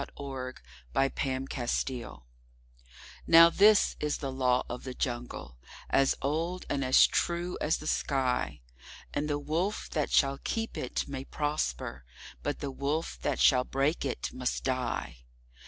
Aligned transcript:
The 0.01 0.07
Law 0.15 0.53
of 0.95 1.13
the 1.13 1.13
Jungle 1.15 2.25
NOW 3.27 3.51
this 3.51 3.95
is 3.99 4.17
the 4.17 4.31
Law 4.31 4.63
of 4.67 4.83
the 4.83 4.95
Jungle—as 4.95 6.15
old 6.23 6.65
and 6.71 6.83
as 6.83 7.05
true 7.05 7.55
as 7.61 7.77
the 7.77 7.85
sky; 7.85 8.61
And 9.13 9.29
the 9.29 9.37
Wolf 9.37 9.91
that 9.91 10.09
shall 10.09 10.39
keep 10.39 10.75
it 10.75 11.07
may 11.07 11.23
prosper, 11.23 12.03
but 12.41 12.61
the 12.61 12.71
Wolf 12.71 13.19
that 13.21 13.39
shall 13.39 13.63
break 13.63 14.03
it 14.03 14.33
must 14.33 14.63
die. 14.63 15.17